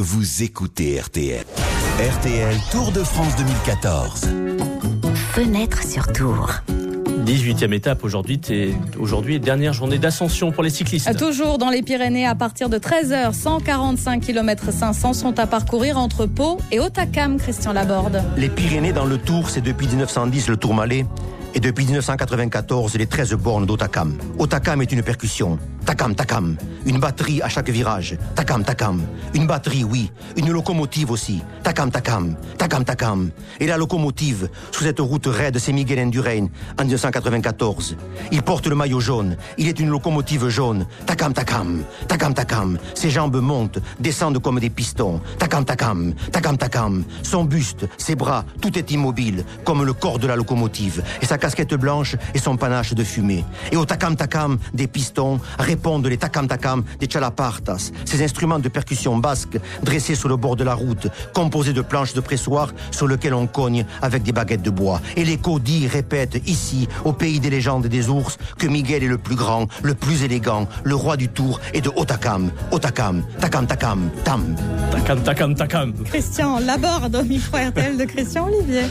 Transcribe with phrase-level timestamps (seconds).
[0.00, 1.44] Vous écoutez RTL.
[1.98, 4.28] RTL Tour de France 2014.
[5.32, 6.52] Fenêtre sur tour.
[7.24, 8.40] 18e étape aujourd'hui,
[8.96, 11.18] aujourd'hui dernière journée d'ascension pour les cyclistes.
[11.18, 16.26] Toujours dans les Pyrénées, à partir de 13h, 145 km 500 sont à parcourir entre
[16.26, 18.22] Pau et Otakam, Christian Laborde.
[18.36, 21.06] Les Pyrénées dans le Tour, c'est depuis 1910 le Tourmalet
[21.54, 24.16] et depuis 1994 les 13 bornes d'Otakam.
[24.38, 25.58] Otakam est une percussion.
[25.84, 26.56] Takam, takam.
[26.84, 28.18] Une batterie à chaque virage.
[28.34, 29.00] Takam, takam.
[29.32, 30.12] Une batterie, oui.
[30.36, 31.40] Une locomotive aussi.
[31.62, 32.36] Takam, takam.
[32.58, 33.30] Takam, takam.
[33.58, 36.48] Et la locomotive, sous cette route raide, c'est Miguel Indurain
[36.78, 37.96] en 1994.
[38.32, 39.38] Il porte le maillot jaune.
[39.56, 40.86] Il est une locomotive jaune.
[41.06, 41.82] Takam, takam.
[42.06, 42.78] Takam, takam.
[42.94, 45.22] Ses jambes montent, descendent comme des pistons.
[45.38, 46.12] Takam, takam.
[46.30, 47.04] Takam, takam.
[47.22, 51.02] Son buste, ses bras, tout est immobile, comme le corps de la locomotive.
[51.22, 53.44] Et sa casquette blanche et son panache de fumée.
[53.70, 57.92] Et au takam, takam des pistons répondent les takam, takam des chalapartas.
[58.04, 62.12] Ces instruments de percussion basque dressés sur le bord de la route, composés de planches
[62.12, 65.00] de pressoir sur lesquelles on cogne avec des baguettes de bois.
[65.16, 69.08] Et l'écho dit, répète, ici, au pays des légendes et des ours, que Miguel est
[69.08, 72.50] le plus grand, le plus élégant, le roi du tour et de Otakam.
[72.72, 74.56] Otakam, takam, takam, tam.
[74.90, 75.92] Takam, takam, takam.
[76.04, 78.88] Christian Laborde au micro RTL de Christian Olivier.